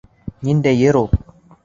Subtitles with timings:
[0.47, 1.11] Ниндәй йыр ул?